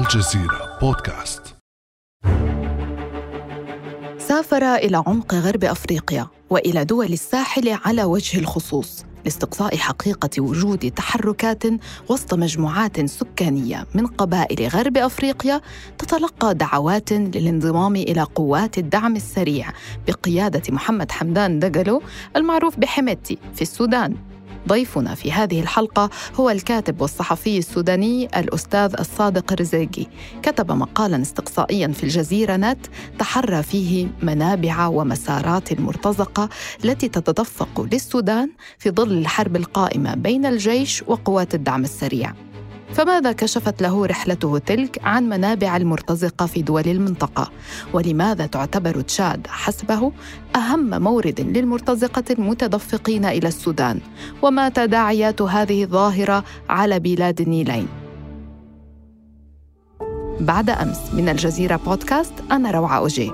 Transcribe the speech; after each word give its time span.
الجزيرة 0.00 0.78
بودكاست. 0.80 1.42
سافر 4.18 4.74
إلى 4.74 5.02
عمق 5.06 5.34
غرب 5.34 5.64
أفريقيا 5.64 6.26
وإلى 6.50 6.84
دول 6.84 7.12
الساحل 7.12 7.78
على 7.84 8.04
وجه 8.04 8.38
الخصوص 8.38 9.04
لاستقصاء 9.24 9.76
حقيقة 9.76 10.30
وجود 10.42 10.90
تحركات 10.90 11.62
وسط 12.08 12.34
مجموعات 12.34 13.06
سكانية 13.06 13.86
من 13.94 14.06
قبائل 14.06 14.68
غرب 14.68 14.96
أفريقيا 14.96 15.60
تتلقى 15.98 16.54
دعوات 16.54 17.12
للانضمام 17.12 17.96
إلى 17.96 18.22
قوات 18.22 18.78
الدعم 18.78 19.16
السريع 19.16 19.72
بقيادة 20.08 20.62
محمد 20.68 21.12
حمدان 21.12 21.58
دقلو 21.58 22.02
المعروف 22.36 22.78
بحميتي 22.78 23.38
في 23.54 23.62
السودان. 23.62 24.16
ضيفنا 24.68 25.14
في 25.14 25.32
هذه 25.32 25.60
الحلقة 25.60 26.10
هو 26.34 26.50
الكاتب 26.50 27.00
والصحفي 27.00 27.58
السوداني 27.58 28.40
الأستاذ 28.40 28.94
الصادق 29.00 29.52
الرزيقي 29.52 30.06
كتب 30.42 30.72
مقالا 30.72 31.22
استقصائيا 31.22 31.88
في 31.88 32.02
الجزيرة 32.04 32.56
نت 32.56 32.86
تحرى 33.18 33.62
فيه 33.62 34.08
منابع 34.22 34.86
ومسارات 34.86 35.72
المرتزقة 35.72 36.48
التي 36.84 37.08
تتدفق 37.08 37.80
للسودان 37.92 38.50
في 38.78 38.90
ظل 38.90 39.12
الحرب 39.12 39.56
القائمة 39.56 40.14
بين 40.14 40.46
الجيش 40.46 41.04
وقوات 41.06 41.54
الدعم 41.54 41.84
السريع. 41.84 42.49
فماذا 42.94 43.32
كشفت 43.32 43.82
له 43.82 44.06
رحلته 44.06 44.58
تلك 44.58 45.00
عن 45.04 45.28
منابع 45.28 45.76
المرتزقة 45.76 46.46
في 46.46 46.62
دول 46.62 46.88
المنطقة؟ 46.88 47.50
ولماذا 47.92 48.46
تعتبر 48.46 49.00
تشاد 49.00 49.46
حسبه 49.46 50.12
أهم 50.56 51.02
مورد 51.02 51.40
للمرتزقة 51.40 52.24
المتدفقين 52.30 53.24
إلى 53.24 53.48
السودان؟ 53.48 54.00
وما 54.42 54.68
تداعيات 54.68 55.42
هذه 55.42 55.84
الظاهرة 55.84 56.44
على 56.68 56.98
بلاد 56.98 57.40
النيلين؟ 57.40 57.88
بعد 60.40 60.70
أمس 60.70 61.14
من 61.14 61.28
الجزيرة 61.28 61.76
بودكاست 61.76 62.32
أنا 62.52 62.70
روعة 62.70 62.98
أوجي 62.98 63.32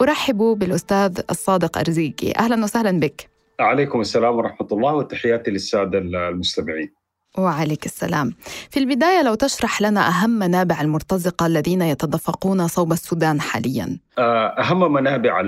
أرحب 0.00 0.36
بالأستاذ 0.36 1.20
الصادق 1.30 1.78
أرزيكي 1.78 2.38
أهلا 2.38 2.64
وسهلا 2.64 3.00
بك 3.00 3.35
عليكم 3.60 4.00
السلام 4.00 4.36
ورحمة 4.36 4.68
الله 4.72 4.94
وتحياتي 4.94 5.50
للسادة 5.50 5.98
المستمعين. 5.98 6.94
وعليك 7.38 7.86
السلام. 7.86 8.34
في 8.70 8.80
البداية 8.80 9.22
لو 9.22 9.34
تشرح 9.34 9.82
لنا 9.82 10.08
أهم 10.08 10.30
منابع 10.30 10.80
المرتزقة 10.80 11.46
الذين 11.46 11.82
يتدفقون 11.82 12.68
صوب 12.68 12.92
السودان 12.92 13.40
حاليا. 13.40 13.98
آه، 14.18 14.46
أهم 14.46 14.92
منابع 14.92 15.40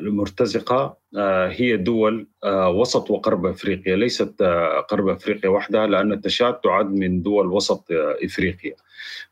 المرتزقة 0.00 0.96
آه، 1.16 1.48
هي 1.48 1.76
دول 1.76 2.28
آه، 2.44 2.68
وسط 2.68 3.10
وقرب 3.10 3.46
أفريقيا. 3.46 3.96
ليست 3.96 4.42
قرب 4.88 5.08
أفريقيا 5.08 5.50
وحدها 5.50 5.86
لأن 5.86 6.12
التشاد 6.12 6.54
تعد 6.54 6.90
من 6.90 7.22
دول 7.22 7.46
وسط 7.46 7.84
أفريقيا. 8.24 8.74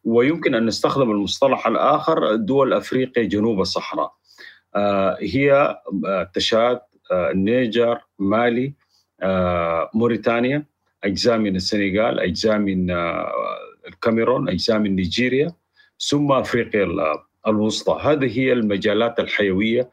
ويمكن 0.04 0.54
أن 0.54 0.66
نستخدم 0.66 1.10
المصطلح 1.10 1.66
الآخر 1.66 2.34
دول 2.34 2.72
أفريقيا 2.72 3.24
جنوب 3.24 3.60
الصحراء. 3.60 4.12
هي 5.20 5.76
تشاد 6.34 6.80
النيجر 7.12 7.98
مالي 8.18 8.72
موريتانيا 9.94 10.64
أجزاء 11.04 11.38
من 11.38 11.56
السنغال 11.56 12.20
أجزاء 12.20 12.58
من 12.58 12.90
الكاميرون 13.88 14.48
أجزاء 14.48 14.78
من 14.78 14.96
نيجيريا 14.96 15.52
ثم 16.08 16.32
أفريقيا 16.32 16.86
الوسطى. 17.46 17.98
هذه 18.02 18.38
هي 18.38 18.52
المجالات 18.52 19.20
الحيوية 19.20 19.90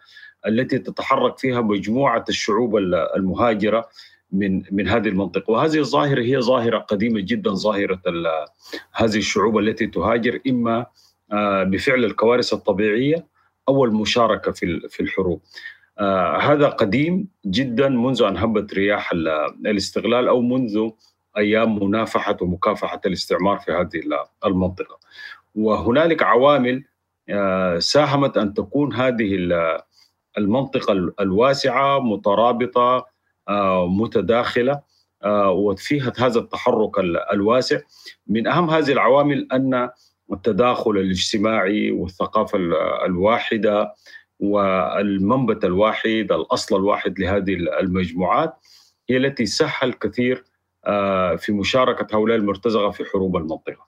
التي 0.47 0.79
تتحرك 0.79 1.37
فيها 1.37 1.61
مجموعة 1.61 2.25
الشعوب 2.29 2.77
المهاجرة 3.15 3.89
من 4.31 4.63
من 4.71 4.87
هذه 4.87 5.07
المنطقة. 5.07 5.52
وهذه 5.52 5.77
الظاهرة 5.79 6.21
هي 6.21 6.41
ظاهرة 6.41 6.77
قديمة 6.77 7.19
جدا 7.19 7.52
ظاهرة 7.53 8.02
هذه 8.93 9.17
الشعوب 9.17 9.57
التي 9.57 9.87
تهاجر 9.87 10.39
إما 10.47 10.85
بفعل 11.63 12.05
الكوارث 12.05 12.53
الطبيعية 12.53 13.27
أو 13.69 13.86
المشاركة 13.86 14.52
في 14.52 14.80
في 14.89 14.99
الحروب. 14.99 15.42
آه 15.42 15.77
هذا 16.41 16.69
قديم 16.69 17.27
جدا 17.45 17.89
منذ 17.89 18.23
أن 18.23 18.37
هبت 18.37 18.73
رياح 18.73 19.11
الاستغلال 19.65 20.27
أو 20.27 20.41
منذ 20.41 20.89
أيام 21.37 21.83
منافحة 21.83 22.37
ومكافحة 22.41 23.02
الاستعمار 23.05 23.59
في 23.59 23.71
هذه 23.71 24.02
المنطقة. 24.45 24.99
وهنالك 25.55 26.23
عوامل 26.23 26.83
آه 27.30 27.80
ساهمت 27.80 28.37
أن 28.37 28.53
تكون 28.53 28.93
هذه 28.93 29.49
المنطقة 30.37 30.93
الواسعة 31.19 31.99
مترابطة 31.99 33.05
آه 33.49 33.87
متداخلة 33.87 34.81
آه، 35.23 35.49
وفيها 35.49 36.13
هذا 36.17 36.39
التحرك 36.39 36.99
الواسع 37.33 37.80
من 38.27 38.47
أهم 38.47 38.69
هذه 38.69 38.91
العوامل 38.91 39.47
أن 39.52 39.89
التداخل 40.33 40.91
الاجتماعي 40.91 41.91
والثقافة 41.91 42.59
الواحدة 43.05 43.93
والمنبت 44.39 45.65
الواحد 45.65 46.27
الأصل 46.31 46.75
الواحد 46.75 47.20
لهذه 47.20 47.53
المجموعات 47.53 48.55
هي 49.09 49.17
التي 49.17 49.45
سهل 49.45 49.93
كثير 49.93 50.43
آه، 50.86 51.36
في 51.36 51.52
مشاركة 51.52 52.17
هؤلاء 52.17 52.37
المرتزقة 52.37 52.89
في 52.92 53.05
حروب 53.05 53.37
المنطقة. 53.37 53.86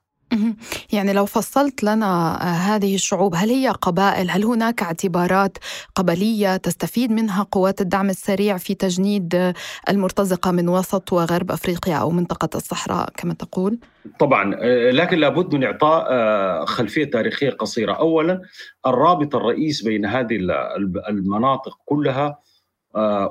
يعني 0.94 1.14
لو 1.14 1.26
فصلت 1.26 1.84
لنا 1.84 2.42
آه، 2.42 2.76
هذه 2.76 2.96
الشعوب 2.96 3.36
هل 3.36 3.50
هي 3.50 3.70
قبائل؟ 3.70 4.30
هل 4.30 4.44
هناك 4.44 4.82
اعتبارات 4.82 5.58
قبلية 5.96 6.58
تستفيد 6.58 7.12
منها 7.12 7.44
قوات 7.52 7.82
الدعم 7.82 8.10
السريع 8.10 8.58
في 8.58 8.74
تجنيد 8.76 9.36
آه، 9.36 9.54
المرتزقة 9.90 10.52
من 10.52 10.70
وسط 10.70 11.14
وغرب 11.14 11.52
أفريقيا 11.52 11.96
أو 11.96 12.10
منطقة 12.10 12.50
الصحراء 12.56 13.10
كما 13.18 13.34
تقول؟ 13.34 13.80
طبعا 14.20 14.56
آه، 14.56 14.92
لكن 14.92 15.18
لابد 15.18 15.56
من 15.56 15.64
اعطاء 15.64 16.66
خلفية 16.66 17.06
تاريخية 17.06 17.50
قصيرة. 17.50 17.94
اولا 17.94 18.42
الرابط 18.88 19.36
الرئيس 19.36 19.82
بين 19.82 20.06
هذه 20.06 20.38
المناطق 21.10 21.78
كلها 21.86 22.40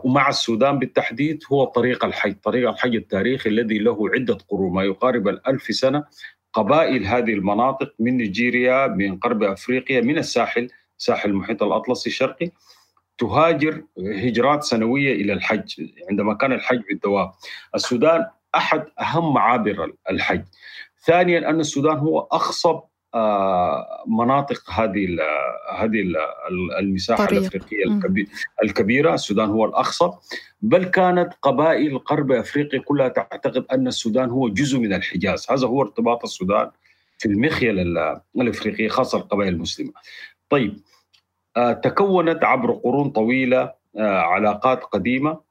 ومع 0.04 0.28
السودان 0.28 0.78
بالتحديد 0.78 1.42
هو 1.52 1.64
طريق 1.64 2.04
الحج 2.04 2.34
طريق 2.42 2.70
الحج 2.70 2.94
التاريخي 2.94 3.50
الذي 3.50 3.78
له 3.78 4.10
عدة 4.14 4.38
قرون 4.48 4.72
ما 4.72 4.84
يقارب 4.84 5.28
الألف 5.28 5.62
سنة. 5.62 6.04
قبائل 6.58 7.06
هذه 7.06 7.32
المناطق 7.32 7.92
من 7.98 8.16
نيجيريا 8.16 8.86
من 8.86 9.18
غرب 9.24 9.42
أفريقيا 9.42 10.00
من 10.00 10.18
الساحل 10.18 10.70
ساحل 10.98 11.30
المحيط 11.30 11.62
الأطلسي 11.62 12.10
الشرقي 12.10 12.50
تهاجر 13.18 13.82
هجرات 13.98 14.62
سنوية 14.62 15.14
إلى 15.14 15.32
الحج 15.32 15.90
عندما 16.10 16.34
كان 16.34 16.52
الحج 16.52 16.82
بالدوام. 16.88 17.30
السودان 17.74 18.26
أحد 18.54 18.86
أهم 19.00 19.34
معابر 19.34 19.92
الحج. 20.10 20.44
ثانيا 21.06 21.50
أن 21.50 21.60
السودان 21.60 21.96
هو 21.96 22.20
أخصب 22.20 22.80
مناطق 24.06 24.70
هذه 24.70 25.16
هذه 25.78 26.04
المساحة 26.78 27.26
طريق. 27.26 27.40
الأفريقية 27.40 28.00
الكبيرة 28.62 29.14
السودان 29.14 29.48
هو 29.48 29.64
الاخصب 29.64 30.14
بل 30.62 30.84
كانت 30.84 31.32
قبائل 31.42 31.96
غرب 31.96 32.32
أفريقيا 32.32 32.80
كلها 32.80 33.08
تعتقد 33.08 33.64
أن 33.72 33.86
السودان 33.86 34.30
هو 34.30 34.48
جزء 34.48 34.78
من 34.78 34.92
الحجاز. 34.92 35.46
هذا 35.50 35.66
هو 35.66 35.82
ارتباط 35.82 36.24
السودان 36.24 36.70
في 37.18 37.26
المخيله 37.26 37.82
الافريقيه 38.36 38.88
خاصة 38.88 39.18
القبائل 39.18 39.52
المسلمة. 39.54 39.92
طيب 40.50 40.80
آه، 41.56 41.72
تكونت 41.72 42.44
عبر 42.44 42.72
قرون 42.72 43.10
طويلة 43.10 43.72
آه، 43.98 44.18
علاقات 44.18 44.84
قديمة. 44.84 45.48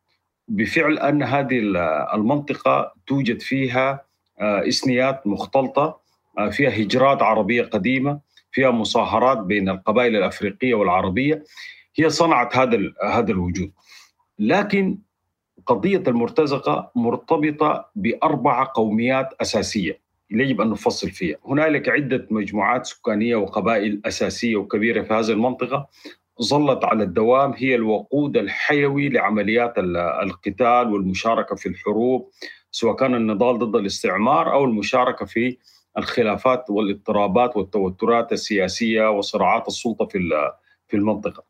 بفعل 0.48 1.00
أن 1.00 1.24
هذه 1.24 1.60
المنطقة 2.14 2.94
توجد 3.08 3.42
فيها 3.42 4.06
إسنيات 4.40 5.28
مختلطة. 5.28 5.84
آه، 5.84 6.02
فيها 6.52 6.70
هجرات 6.70 7.22
عربية 7.22 7.64
قديمة 7.64 8.20
فيها 8.52 8.72
مصاهرات 8.72 9.38
بين 9.38 9.70
القبائل 9.70 10.16
الأفريقية 10.16 10.74
والعربية. 10.74 11.44
هي 11.96 12.10
صنعت 12.10 12.58
هذا 12.58 12.80
هذا 13.04 13.32
الوجود. 13.32 13.72
لكن 14.40 14.98
قضية 15.66 16.04
المرتزقة 16.08 16.92
مرتبطة 16.96 17.90
باربع 17.96 18.64
قوميات 18.64 19.30
أساسية 19.42 20.00
يجب 20.32 20.62
أن 20.62 20.70
نفصل 20.70 21.10
فيها، 21.10 21.38
هنالك 21.46 21.90
عدة 21.90 22.28
مجموعات 22.32 22.86
سكانية 22.86 23.36
وقبائل 23.36 24.02
أساسية 24.06 24.56
وكبيرة 24.56 25.02
في 25.02 25.14
هذه 25.14 25.32
المنطقة 25.32 25.88
ظلت 26.42 26.86
على 26.86 27.04
الدوام. 27.04 27.54
هي 27.54 27.76
الوقود 27.76 28.38
الحيوي 28.38 29.10
لعمليات 29.10 29.74
القتال 30.24 30.94
والمشاركة 30.94 31.56
في 31.56 31.70
الحروب 31.70 32.30
سواء 32.72 32.96
كان 32.96 33.16
النضال 33.16 33.60
ضد 33.60 33.76
الاستعمار 33.76 34.54
أو 34.54 34.66
المشاركة 34.66 35.26
في 35.26 35.58
الخلافات 35.98 36.70
والاضطرابات 36.70 37.58
والتوترات 37.58 38.32
السياسية 38.32 39.10
وصراعات 39.10 39.68
السلطة 39.68 40.06
في 40.06 40.20
في 40.88 40.98
المنطقة. 40.98 41.44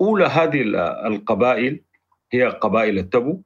أولى 0.00 0.24
هذه 0.24 0.62
القبائل 1.06 1.80
هي 2.32 2.44
قبائل 2.44 2.98
التبو. 2.98 3.42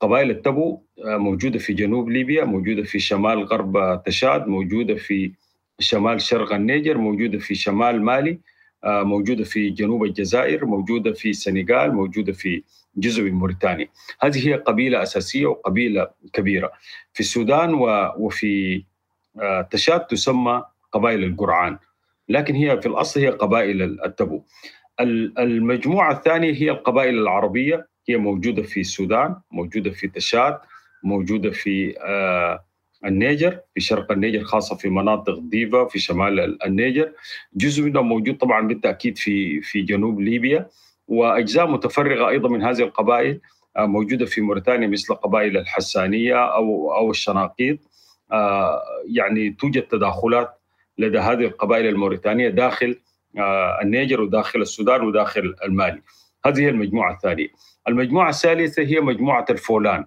قبائل 0.00 0.30
التبو 0.30 0.82
آه، 1.04 1.16
موجودة 1.16 1.58
في 1.58 1.72
جنوب 1.72 2.08
ليبيا، 2.10 2.44
موجودة 2.44 2.82
في 2.82 2.98
شمال 2.98 3.44
غرب 3.44 4.02
تشاد، 4.04 4.46
موجودة 4.46 4.94
في 4.94 5.32
شمال 5.78 6.20
شرق 6.20 6.52
النيجر، 6.52 6.98
موجودة 6.98 7.38
في 7.38 7.54
شمال 7.54 8.02
مالي، 8.02 8.40
موجودة 8.84 9.44
في 9.44 9.70
جنوب 9.70 10.04
الجزائر 10.04 10.66
موجودة 10.66 11.12
في 11.12 11.30
السنغال 11.30 11.94
موجودة 11.94 12.32
في 12.32 12.62
جزء 12.96 13.22
من 13.22 13.32
موريتانيا 13.32 13.88
هذه 14.20 14.48
هي 14.48 14.54
قبيلة 14.54 15.02
أساسية 15.02 15.46
وقبيلة 15.46 16.10
كبيرة 16.32 16.72
في 17.12 17.20
السودان 17.20 17.74
وفي 18.18 18.84
تشاد 19.70 20.00
تسمى 20.00 20.64
قبائل 20.92 21.24
القرعان 21.24 21.78
لكن 22.28 22.54
هي 22.54 22.80
في 22.80 22.86
الأصل 22.86 23.20
هي 23.20 23.28
قبائل 23.28 23.82
التبو. 23.82 24.42
المجموعة 25.38 26.12
الثانية 26.12 26.54
هي 26.54 26.70
القبائل 26.70 27.18
العربية 27.18 27.88
هي 28.08 28.16
موجودة 28.16 28.62
في 28.62 28.80
السودان 28.80 29.36
موجودة 29.50 29.90
في 29.90 30.08
تشاد 30.08 30.58
موجودة 31.04 31.50
في 31.50 31.94
النيجر 33.04 33.60
في 33.74 33.80
شرق 33.80 34.12
النيجر 34.12 34.44
خاصة 34.44 34.76
في 34.76 34.88
مناطق 34.88 35.38
ديفا 35.38 35.84
في 35.84 35.98
شمال 35.98 36.64
النيجر. 36.64 37.12
جزء 37.54 37.82
منهم 37.82 38.08
موجود 38.08 38.36
طبعا 38.36 38.66
بالتأكيد 38.68 39.18
في 39.18 39.60
في 39.60 39.82
جنوب 39.82 40.20
ليبيا. 40.20 40.68
وأجزاء 41.08 41.66
متفرقة 41.70 42.28
أيضا 42.28 42.48
من 42.48 42.62
هذه 42.62 42.82
القبائل 42.82 43.40
آه، 43.76 43.86
موجودة 43.86 44.26
في 44.26 44.40
موريتانيا 44.40 44.88
مثل 44.88 45.14
قبائل 45.14 45.56
الحسانية 45.56 46.34
أو 46.34 46.94
أو 46.94 47.10
الشناقيط. 47.10 47.78
آه، 47.78 47.89
يعني 49.06 49.50
توجد 49.50 49.82
تداخلات 49.82 50.60
لدى 50.98 51.18
هذه 51.18 51.44
القبائل 51.44 51.86
الموريتانية 51.86 52.48
داخل 52.48 52.96
آه، 53.38 53.78
النيجر 53.82 54.20
وداخل 54.20 54.60
السودان 54.60 55.00
وداخل 55.02 55.54
المالي. 55.64 56.02
هذه 56.46 56.60
هي 56.60 56.68
المجموعة 56.68 57.14
الثانية. 57.14 57.48
المجموعة 57.88 58.28
الثالثة 58.28 58.82
هي 58.82 59.00
مجموعة 59.00 59.44
الفولان. 59.50 60.04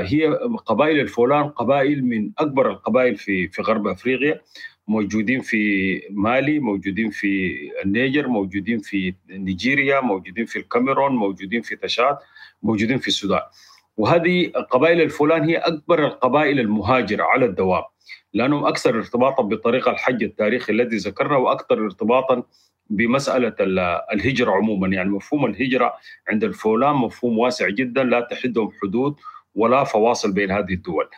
هي 0.00 0.26
قبائل 0.66 1.00
الفولان 1.00 1.48
قبائل 1.48 2.04
من 2.04 2.30
أكبر 2.38 2.70
القبائل 2.70 3.16
في 3.16 3.48
في 3.48 3.62
غرب 3.62 3.86
أفريقيا 3.86 4.40
موجودين 4.88 5.40
في 5.40 6.02
مالي 6.10 6.58
موجودين 6.58 7.10
في 7.10 7.60
النيجر 7.84 8.28
موجودين 8.28 8.78
في 8.78 9.14
نيجيريا 9.30 10.00
موجودين 10.00 10.46
في 10.46 10.58
الكاميرون 10.58 11.12
موجودين 11.16 11.62
في 11.62 11.76
تشاد 11.76 12.16
موجودين 12.62 12.98
في 12.98 13.08
السودان. 13.08 13.40
وهذه 13.96 14.48
قبائل 14.70 15.00
الفلان 15.00 15.44
هي 15.44 15.56
أكبر 15.56 16.06
القبائل 16.06 16.60
المهاجرة 16.60 17.24
على 17.24 17.44
الدوام 17.44 17.82
لأنهم 18.34 18.66
أكثر 18.66 18.98
ارتباطا 18.98 19.42
بطريق 19.42 19.88
الحج 19.88 20.22
التاريخي 20.22 20.72
الذي 20.72 20.96
ذكرنا 20.96 21.36
وأكثر 21.36 21.84
ارتباطا 21.84 22.42
بمسألة 22.90 23.54
الهجرة 24.12 24.52
عموما 24.52 24.88
يعني 24.88 25.08
مفهوم 25.10 25.46
الهجرة 25.46 25.94
عند 26.28 26.44
الفولان 26.44 26.94
مفهوم 26.94 27.38
واسع 27.38 27.68
جدا 27.68 28.04
لا 28.04 28.20
تحدهم 28.20 28.70
حدود 28.82 29.16
ولا 29.54 29.84
فواصل 29.84 30.32
بين 30.32 30.50
هذه 30.50 30.72
الدول. 30.72 31.08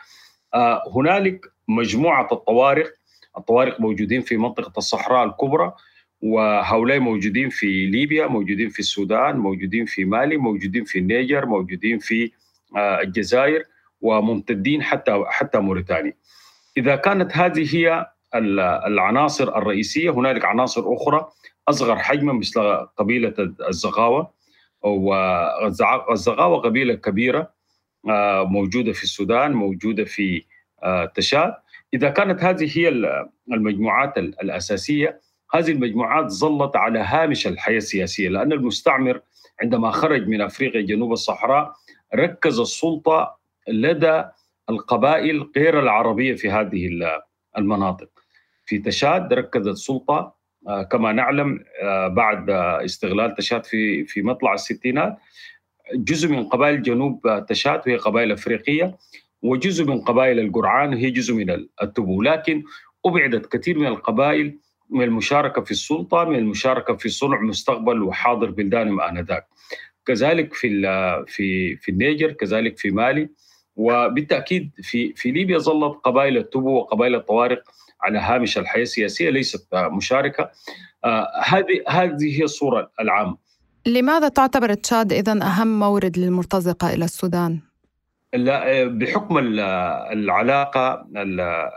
آه، 0.54 0.82
هنالك 0.94 1.52
مجموعة 1.68 2.28
الطوارق 2.32 2.92
الطوارق 3.38 3.80
موجودين 3.80 4.20
في 4.20 4.36
منطقة 4.36 4.72
الصحراء 4.78 5.24
الكبرى 5.24 5.72
وهؤلاء 6.22 6.98
موجودين 6.98 7.48
في 7.48 7.86
ليبيا 7.86 8.26
موجودين 8.26 8.68
في 8.68 8.78
السودان 8.78 9.36
موجودين 9.36 9.84
في 9.86 10.04
مالي 10.04 10.36
موجودين 10.36 10.84
في 10.84 10.98
النيجر 10.98 11.46
موجودين 11.46 11.98
في 11.98 12.30
الجزائر 12.76 13.64
وممتدين 14.00 14.82
حتى 14.82 15.24
حتى 15.26 15.58
موريتانيا. 15.58 16.12
إذا 16.76 16.96
كانت 16.96 17.36
هذه 17.36 17.76
هي 17.76 18.06
العناصر 18.86 19.56
الرئيسية 19.56 20.10
هنالك 20.10 20.44
عناصر 20.44 20.94
أخرى 20.94 21.28
أصغر 21.68 21.96
حجما 21.96 22.32
مثل 22.32 22.86
قبيلة 22.96 23.34
الزغاوة 23.68 24.32
والزغاوة 24.82 26.58
قبيلة 26.58 26.94
كبيرة 26.94 27.50
آه، 28.08 28.44
موجودة 28.44 28.92
في 28.92 29.02
السودان 29.02 29.52
موجودة 29.52 30.04
في 30.04 30.44
آه، 30.82 31.04
تشاد. 31.04 31.54
إذا 31.94 32.10
كانت 32.10 32.44
هذه 32.44 32.78
هي 32.78 32.88
المجموعات 33.52 34.18
الأساسية 34.18 35.20
هذه 35.54 35.70
المجموعات 35.70 36.26
ظلت 36.26 36.76
على 36.76 36.98
هامش 36.98 37.46
الحياة 37.46 37.76
السياسية 37.76 38.28
لأن 38.28 38.52
المستعمر 38.52 39.20
عندما 39.62 39.90
خرج 39.90 40.28
من 40.28 40.40
أفريقيا 40.40 40.80
جنوب 40.80 41.12
الصحراء 41.12 41.72
ركز 42.14 42.60
السلطة 42.60 43.38
لدى 43.68 44.24
القبائل 44.70 45.50
غير 45.56 45.80
العربية 45.80 46.34
في 46.34 46.50
هذه 46.50 46.90
المناطق. 47.58 48.08
في 48.68 48.78
تشاد 48.78 49.32
ركزت 49.32 49.66
السلطة 49.66 50.38
آه، 50.68 50.82
كما 50.82 51.12
نعلم 51.12 51.64
آه، 51.82 52.08
بعد 52.08 52.50
استغلال 52.50 53.34
تشاد 53.34 53.64
في 53.64 54.04
في 54.04 54.22
مطلع 54.22 54.54
الستينات 54.54 55.18
جزء 55.94 56.28
من 56.28 56.48
قبائل 56.48 56.82
جنوب 56.82 57.44
تشاد 57.48 57.80
وهي 57.86 57.96
قبائل 57.96 58.32
أفريقية 58.32 58.96
وجزء 59.42 59.84
من 59.84 60.00
قبائل 60.00 60.38
القرعان 60.40 60.94
هي 60.94 61.10
جزء 61.10 61.34
من 61.34 61.66
التبو 61.82 62.22
لكن 62.22 62.62
أبعدت 63.06 63.46
كثير 63.56 63.78
من 63.78 63.86
القبائل 63.86 64.58
من 64.90 65.02
المشاركة 65.02 65.62
في 65.62 65.70
السلطة 65.70 66.24
من 66.24 66.36
المشاركة 66.36 66.96
في 66.96 67.08
صنع 67.08 67.40
مستقبل 67.40 68.02
وحاضر 68.02 68.50
بلدانهم 68.50 69.00
آنذاك 69.00 69.46
كذلك 70.08 70.54
في 70.54 70.68
في 71.26 71.76
في 71.76 71.90
النيجر 71.90 72.32
كذلك 72.32 72.78
في 72.78 72.90
مالي. 72.90 73.28
وبالتأكيد 73.76 74.70
في 74.82 75.12
في 75.16 75.30
ليبيا 75.30 75.58
ظلت 75.58 75.96
قبائل 76.04 76.36
التبو 76.36 76.70
وقبائل 76.70 77.14
الطوارق 77.14 77.62
على 78.02 78.18
هامش 78.18 78.58
الحياة 78.58 78.82
السياسيه 78.82 79.30
ليست 79.30 79.68
مشاركة. 79.74 80.50
آه، 81.04 81.26
هذه 81.44 81.82
هذه 81.88 82.38
هي 82.38 82.44
الصورة 82.44 82.90
العامة. 83.00 83.36
لماذا 83.86 84.28
تعتبر 84.28 84.74
تشاد 84.74 85.12
اذا 85.12 85.32
أهم 85.42 85.78
مورد 85.78 86.18
للمرتزقة 86.18 86.94
إلى 86.94 87.04
السودان؟ 87.04 87.60
لا 88.34 88.84
بحكم 88.84 89.38
العلاقة 90.12 91.06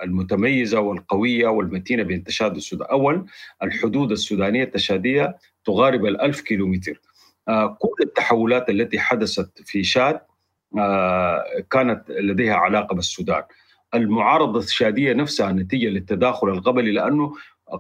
المتميزة 0.04 0.80
والقوية 0.80 1.48
والمتينة 1.48 2.04
بين 2.04 2.24
تشاد 2.24 2.54
والسودان 2.54 2.88
أول 2.88 3.26
الحدود 3.64 4.12
السودانية 4.12 4.64
التشادية 4.64 5.38
تغارب 5.66 6.06
الألف 6.06 6.42
كيلومتر. 6.42 6.92
آه، 6.92 7.11
كل 7.80 7.96
التحولات 8.04 8.70
التي 8.70 9.00
حدثت 9.00 9.62
في 9.66 9.84
شاد 9.84 10.20
آه، 10.78 11.44
كانت 11.72 12.10
لديها 12.10 12.56
علاقة 12.56 12.96
بالسودان. 12.96 13.44
المعارضة 13.94 14.60
الشادية 14.60 15.14
نفسها 15.14 15.52
نتيجة 15.52 15.88
للتداخل 15.88 16.50
القبلي 16.50 16.92
لأنه 16.92 17.34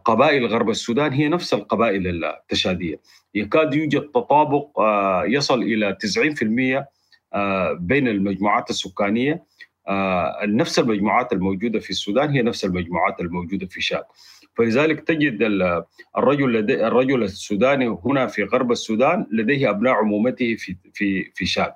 قبائل 0.05 0.45
غرب 0.45 0.69
السودان 0.69 1.13
هي 1.13 1.27
نفس 1.27 1.53
القبائل 1.53 2.25
التشادية. 2.25 2.99
يكاد 3.35 3.73
يوجد 3.73 4.01
تطابق 4.01 4.79
آه، 4.79 5.25
يصل 5.25 5.61
إلى 5.61 5.97
90% 5.99 6.87
آه، 7.33 7.73
بين 7.73 8.07
المجموعات 8.07 8.69
السكانية. 8.69 9.43
آه، 9.87 10.39
نفس 10.45 10.79
المجموعات 10.79 11.33
الموجودة 11.33 11.79
في 11.79 11.89
السودان 11.89 12.29
هي 12.29 12.41
نفس 12.41 12.65
المجموعات 12.65 13.19
الموجودة 13.19 13.67
في 13.67 13.81
شاد. 13.81 14.03
فلذلك 14.57 14.99
تجد 14.99 15.37
الرجل 16.17 16.53
لدي 16.53 16.87
الرجل 16.87 17.23
السوداني 17.23 17.97
هنا 18.05 18.27
في 18.27 18.43
غرب 18.43 18.71
السودان 18.71 19.27
لديه 19.31 19.69
أبناء 19.69 19.93
عمومته 19.93 20.55
في 20.55 20.75
في 20.93 21.31
في 21.35 21.45
شاد. 21.45 21.73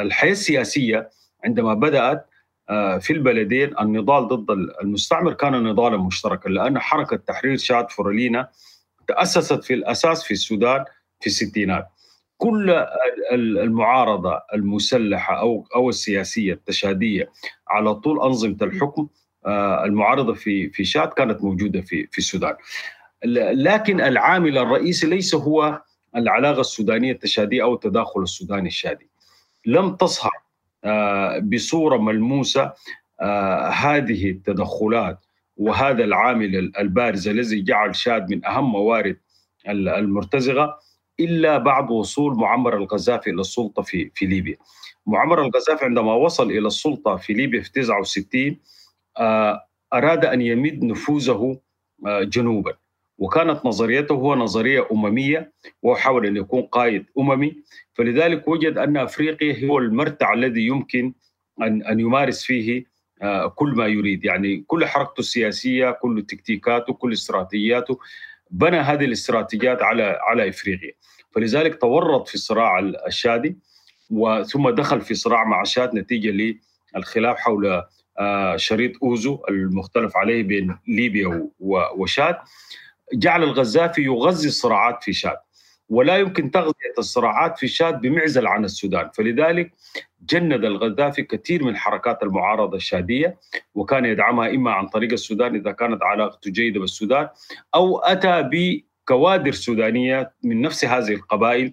الحياة 0.00 0.32
السياسية 0.32 1.10
عندما 1.44 1.74
بدأت 1.74 2.26
آه، 2.70 2.98
في 2.98 3.12
البلدين 3.12 3.78
النضال 3.80 4.28
ضد 4.28 4.50
المستعمر 4.82 5.32
كان 5.32 5.62
نضالا 5.62 5.96
مشتركا 5.96 6.48
لأن 6.48 6.78
حركة 6.78 7.16
تحرير 7.16 7.56
شاد 7.56 7.90
فورلينا 7.90 8.48
تأسست 9.08 9.64
في 9.64 9.74
الأساس 9.74 10.24
في 10.24 10.30
السودان 10.30 10.84
في 11.20 11.26
الستينات. 11.26 11.88
كل 12.36 12.86
المعارضة 13.32 14.40
المسلحة 14.54 15.40
أو 15.40 15.66
أو 15.74 15.88
السياسية 15.88 16.52
التشادية 16.52 17.30
على 17.68 17.94
طول 17.94 18.22
أنظمة 18.22 18.56
الحكم 18.62 19.08
المعارضة 19.84 20.34
في 20.34 20.68
في 20.68 20.84
شاد 20.84 21.08
كانت 21.08 21.44
موجودة 21.44 21.80
في 21.80 22.06
في 22.06 22.18
السودان 22.18 22.54
لكن 23.54 24.00
العامل 24.00 24.58
الرئيسي 24.58 25.06
ليس 25.06 25.34
هو 25.34 25.82
العلاقة 26.16 26.60
السودانية 26.60 27.12
التشادية 27.12 27.62
أو 27.62 27.74
التداخل 27.74 28.22
السوداني 28.22 28.68
الشادي 28.68 29.08
لم 29.66 29.96
تظهر 29.96 30.32
آه، 30.84 31.38
بصورة 31.38 31.96
ملموسة 31.96 32.72
آه، 33.20 33.68
هذه 33.68 34.30
التدخلات 34.30 35.18
وهذا 35.56 36.04
العامل 36.04 36.72
البارز 36.78 37.28
الذي 37.28 37.62
جعل 37.62 37.96
شاد 37.96 38.30
من 38.30 38.44
أهم 38.44 38.72
موارد 38.72 39.16
المرتزقة 39.68 40.78
إلا 41.20 41.58
بعد 41.58 41.90
وصول 41.90 42.36
معمر 42.36 42.76
القذافي 42.76 43.30
إلى 43.30 43.40
السلطة 43.40 43.82
في 43.82 44.10
في 44.14 44.26
ليبيا. 44.26 44.56
معمر 45.06 45.42
القذافي 45.42 45.84
عندما 45.84 46.14
وصل 46.14 46.50
إلى 46.50 46.66
السلطة 46.66 47.16
في 47.16 47.32
ليبيا 47.32 47.62
في 47.62 47.72
69 47.72 48.56
آه، 49.18 49.68
أراد 49.92 50.24
أن 50.24 50.40
يمد 50.40 50.84
نفوذه 50.84 51.60
آه، 52.06 52.22
جنوبا. 52.22 52.74
وكانت 53.18 53.66
نظريته 53.66 54.14
هو 54.14 54.34
نظرية 54.34 54.88
أممية 54.92 55.52
وحاول 55.82 56.26
أن 56.26 56.36
يكون 56.36 56.62
قائد 56.62 57.06
أممي. 57.18 57.56
فلذلك 57.94 58.48
وجد 58.48 58.78
أن 58.78 58.96
أفريقيا 58.96 59.68
هو 59.68 59.78
المرتع 59.78 60.32
الذي 60.32 60.66
يمكن 60.66 61.12
أن 61.62 61.82
أن 61.82 62.00
يمارس 62.00 62.44
فيه 62.44 62.84
آه، 63.22 63.46
كل 63.46 63.68
ما 63.68 63.86
يريد. 63.86 64.24
يعني 64.24 64.64
كل 64.66 64.86
حركته 64.86 65.20
السياسية 65.20 65.90
كل 65.90 66.24
تكتيكاته 66.28 66.92
كل 66.92 67.12
استراتيجياته. 67.12 67.98
بنى 68.50 68.76
هذه 68.76 69.04
الاستراتيجيات 69.04 69.82
على 69.82 70.18
على 70.22 70.48
إفريقيا. 70.48 70.92
فلذلك 71.30 71.80
تورط 71.80 72.28
في 72.28 72.34
الصراع 72.34 72.78
الشادي 73.06 73.56
وثم 74.10 74.70
دخل 74.70 75.00
في 75.00 75.14
صراع 75.14 75.44
مع 75.44 75.64
شاد 75.64 75.94
نتيجة 75.94 76.58
للخلاف 76.94 77.36
حول 77.36 77.82
شريط 78.56 78.92
أوزو 79.02 79.42
المختلف 79.48 80.16
عليه 80.16 80.42
بين 80.42 80.78
ليبيا 80.88 81.48
وشاد. 81.96 82.36
جعل 83.14 83.42
الغزافي 83.42 84.02
يغذي 84.02 84.48
الصراعات 84.48 85.04
في 85.04 85.12
شاد 85.12 85.36
ولا 85.88 86.16
يمكن 86.16 86.50
تغذية 86.50 86.94
الصراعات 86.98 87.58
في 87.58 87.68
شاد 87.68 88.00
بمعزل 88.00 88.46
عن 88.46 88.64
السودان. 88.64 89.10
فلذلك 89.14 89.72
جند 90.22 90.64
الغذافي 90.64 91.22
كثير 91.22 91.64
من 91.64 91.76
حركات 91.76 92.22
المعارضة 92.22 92.76
الشادية 92.76 93.38
وكان 93.74 94.04
يدعمها 94.04 94.50
إما 94.50 94.70
عن 94.70 94.86
طريق 94.86 95.12
السودان 95.12 95.54
إذا 95.54 95.72
كانت 95.72 96.02
علاقته 96.02 96.50
جيدة 96.50 96.80
بالسودان 96.80 97.28
أو 97.74 97.98
أتى 97.98 98.48
بكوادر 98.52 99.52
سودانية 99.52 100.32
من 100.44 100.60
نفس 100.60 100.84
هذه 100.84 101.14
القبائل. 101.14 101.72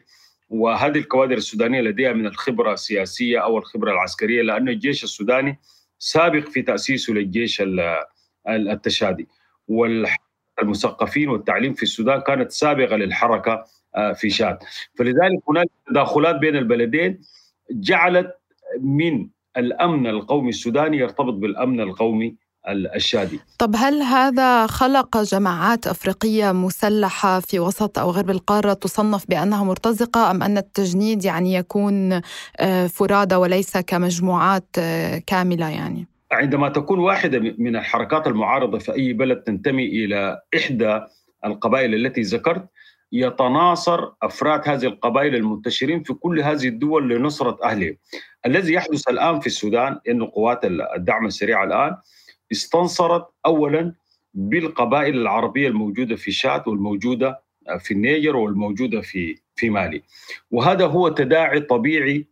وهذه 0.49 0.97
الكوادر 0.97 1.37
السودانية 1.37 1.81
لديها 1.81 2.13
من 2.13 2.25
الخبرة 2.25 2.73
السياسية 2.73 3.39
أو 3.39 3.57
الخبرة 3.57 3.91
العسكرية 3.91 4.41
لأن 4.41 4.69
الجيش 4.69 5.03
السوداني 5.03 5.59
سابق 5.99 6.49
في 6.49 6.61
تأسيسه 6.61 7.13
للجيش 7.13 7.63
التشادي. 8.47 9.27
والمثقفين 9.67 11.29
والتعليم 11.29 11.73
في 11.73 11.83
السودان 11.83 12.21
كانت 12.21 12.51
سابقة 12.51 12.95
للحركة 12.95 13.65
آه، 13.95 14.13
في 14.13 14.29
شاد. 14.29 14.57
فلذلك 14.95 15.39
هناك 15.49 15.67
تداخلات 15.87 16.35
بين 16.35 16.55
البلدين 16.55 17.21
جعلت 17.71 18.37
من 18.79 19.29
الأمن 19.57 20.07
القومي 20.07 20.49
السوداني 20.49 20.97
يرتبط 20.97 21.33
بالأمن 21.33 21.79
القومي 21.81 22.35
الشادي 22.69 23.39
طب 23.59 23.75
هل 23.77 24.01
هذا 24.01 24.67
خلق 24.67 25.17
جماعات 25.17 25.87
أفريقية 25.87 26.51
مسلحة 26.51 27.39
في 27.39 27.59
وسط 27.59 27.99
أو 27.99 28.09
غرب 28.09 28.29
القارة 28.29 28.73
تصنف 28.73 29.25
بأنها 29.29 29.63
مرتزقة 29.63 30.31
أم 30.31 30.43
أن 30.43 30.57
التجنيد 30.57 31.25
يعني 31.25 31.53
يكون 31.53 32.21
آه، 32.59 32.87
فرادى 32.87 33.35
وليس 33.35 33.77
كمجموعات 33.77 34.67
آه، 34.79 35.21
كاملة 35.27 35.69
يعني؟ 35.69 36.07
عندما 36.31 36.69
تكون 36.69 36.99
واحدة 36.99 37.39
من 37.57 37.75
الحركات 37.75 38.27
المعارضة 38.27 38.77
في 38.77 38.93
أي 38.93 39.13
بلد 39.13 39.37
تنتمي 39.37 39.85
إلى 39.85 40.41
إحدى 40.57 41.01
القبائل 41.45 41.95
التي 41.95 42.21
ذكرت 42.21 42.65
يتناصر 43.11 44.11
أفراد 44.23 44.69
هذه 44.69 44.85
القبائل 44.85 45.35
المنتشرين 45.35 46.03
في 46.03 46.13
كل 46.13 46.41
هذه 46.41 46.67
الدول 46.67 47.09
لنصرة 47.09 47.57
أهلهم. 47.63 47.97
الذي 48.45 48.73
يحدث 48.73 49.09
الآن 49.09 49.39
في 49.39 49.47
السودان 49.47 49.99
إن 50.09 50.23
قوات 50.23 50.59
الدعم 50.95 51.25
السريع 51.25 51.63
الآن 51.63 51.95
استنصرت 52.51 53.27
اولا 53.45 53.93
بالقبائل 54.33 55.17
العربية 55.21 55.67
الموجودة 55.67 56.15
في 56.15 56.31
شاد 56.31 56.67
والموجودة 56.67 57.41
في 57.79 57.93
النيجر 57.93 58.35
والموجودة 58.35 59.01
في 59.01 59.37
في 59.55 59.69
مالي. 59.69 60.03
وهذا 60.51 60.85
هو 60.85 61.09
تداعي 61.09 61.59
طبيعي 61.59 62.27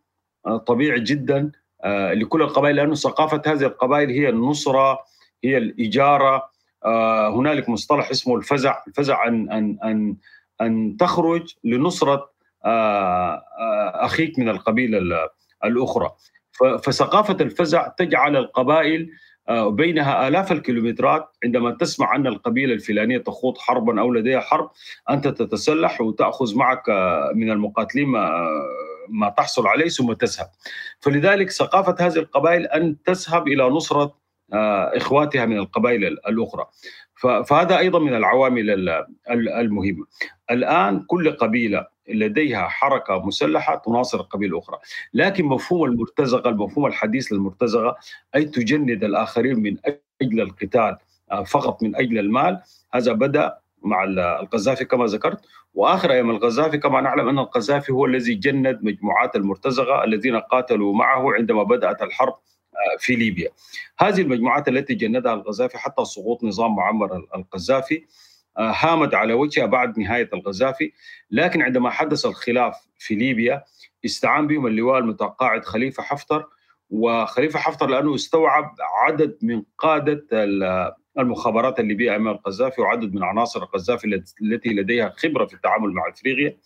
طبيعي 0.67 0.99
جدا 0.99 1.51
آه، 1.83 2.13
لكل 2.13 2.41
القبائل 2.41 2.75
لأنه 2.75 2.95
ثقافة 2.95 3.41
هذه 3.45 3.63
القبائل 3.63 4.09
هي 4.09 4.29
النصرة 4.29 4.99
هي 5.43 5.57
الإجارة 5.57 6.49
آه، 6.85 7.29
هنالك 7.29 7.69
مصطلح 7.69 8.09
اسمه 8.09 8.35
الفزع، 8.35 8.83
الفزع 8.87 9.27
أن 9.27 9.51
أن 9.51 9.77
أن 9.83 10.15
أن 10.61 10.97
تخرج 10.97 11.53
لنصرة 11.63 12.29
آه، 12.65 13.43
آه، 13.59 14.05
أخيك 14.05 14.39
من 14.39 14.49
القبيلة 14.49 15.29
الأخرى 15.65 16.11
فثقافة 16.83 17.37
الفزع 17.41 17.87
تجعل 17.87 18.35
القبائل 18.35 19.09
آه، 19.49 19.69
بينها 19.69 20.27
آلاف 20.27 20.51
الكيلومترات 20.51 21.29
عندما 21.43 21.71
تسمع 21.71 22.15
أن 22.15 22.27
القبيلة 22.27 22.73
الفلانية 22.73 23.17
تخوض 23.17 23.57
حربا 23.57 24.01
أو 24.01 24.13
لديها 24.13 24.39
حرب 24.39 24.71
أنت 25.09 25.27
تتسلح 25.27 26.01
وتأخذ 26.01 26.55
معك 26.55 26.89
من 27.35 27.51
المقاتلين 27.51 28.07
ما, 28.07 28.49
ما 29.09 29.29
تحصل 29.29 29.67
عليه 29.67 29.87
ثم 29.87 30.13
تذهب. 30.13 30.47
فلذلك 30.99 31.51
ثقافة 31.51 31.95
هذه 31.99 32.17
القبائل 32.17 32.65
أن 32.65 33.03
تذهب 33.03 33.47
إلى 33.47 33.63
نصرة 33.63 34.23
إخواتها 34.93 35.45
من 35.45 35.57
القبائل 35.57 36.05
الأخرى. 36.05 36.65
فهذا 37.15 37.77
أيضا 37.77 37.99
من 37.99 38.15
العوامل 38.15 39.03
المهمة. 39.29 40.05
الآن 40.51 40.99
كل 40.99 41.31
قبيلة 41.31 41.87
لديها 42.09 42.67
حركة 42.67 43.25
مسلحة 43.25 43.75
تناصر 43.75 44.19
القبيله 44.19 44.57
الاخرى، 44.57 44.77
لكن 45.13 45.45
مفهوم 45.45 45.83
المرتزقة 45.83 46.49
المفهوم 46.49 46.85
الحديث 46.85 47.31
للمرتزقة 47.31 47.95
أي 48.35 48.45
تجند 48.45 49.03
الآخرين 49.03 49.59
من 49.59 49.77
أجل 50.21 50.41
القتال 50.41 50.97
آه، 51.31 51.43
فقط 51.43 51.83
من 51.83 51.95
أجل 51.95 52.19
المال، 52.19 52.61
هذا 52.93 53.13
بدأ 53.13 53.57
مع 53.83 54.03
القذافي 54.03 54.85
كما 54.85 55.05
ذكرت 55.05 55.45
وآخر 55.73 56.11
أيام 56.11 56.29
القذافي 56.29 56.77
كما 56.77 57.01
نعلم 57.01 57.29
أن 57.29 57.39
القذافي 57.39 57.91
هو 57.91 58.05
الذي 58.05 58.35
جند 58.35 58.79
مجموعات 58.83 59.35
المرتزقة 59.35 60.03
الذين 60.03 60.35
قاتلوا 60.35 60.93
معه 60.93 61.33
عندما 61.33 61.63
بدأت 61.63 62.01
الحرب 62.01 62.33
في 62.99 63.15
ليبيا. 63.15 63.49
هذه 63.99 64.21
المجموعات 64.21 64.67
التي 64.67 64.95
جندها 64.95 65.33
القذافي 65.33 65.77
حتى 65.77 66.05
سقوط 66.05 66.43
نظام 66.43 66.75
معمر 66.75 67.27
القذافي 67.35 68.05
آه، 68.57 68.73
هامت 68.77 69.13
على 69.13 69.33
وجهها 69.33 69.65
بعد 69.65 69.99
نهاية 69.99 70.29
القذافي 70.33 70.91
لكن 71.31 71.61
عندما 71.61 71.89
حدث 71.89 72.25
الخلاف 72.25 72.87
في 72.97 73.15
ليبيا 73.15 73.63
استعان 74.05 74.47
بهم 74.47 74.67
اللواء 74.67 74.99
المتقاعد 74.99 75.65
خليفة 75.65 76.03
حفتر 76.03 76.45
وخليفة 76.89 77.59
حفتر 77.59 77.87
لأنه 77.87 78.15
استوعب 78.15 78.75
عدد 79.05 79.37
من 79.41 79.63
قادة 79.77 80.27
المخابرات 81.19 81.79
الليبية 81.79 82.15
أمام 82.15 82.33
القذافي 82.35 82.81
وعدد 82.81 83.13
من 83.13 83.23
عناصر 83.23 83.63
القذافي 83.63 84.23
التي 84.41 84.69
لديها 84.69 85.13
خبرة 85.17 85.45
في 85.45 85.53
التعامل 85.53 85.93
مع 85.93 86.09
إفريقيا. 86.09 86.57